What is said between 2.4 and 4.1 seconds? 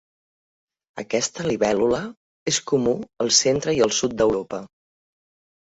és comú al centre i al